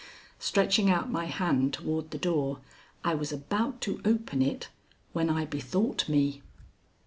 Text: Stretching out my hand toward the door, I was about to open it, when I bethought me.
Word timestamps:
Stretching 0.39 0.89
out 0.89 1.11
my 1.11 1.25
hand 1.25 1.75
toward 1.75 2.09
the 2.09 2.17
door, 2.17 2.57
I 3.03 3.13
was 3.13 3.31
about 3.31 3.81
to 3.81 4.01
open 4.03 4.41
it, 4.41 4.67
when 5.13 5.29
I 5.29 5.45
bethought 5.45 6.09
me. 6.09 6.41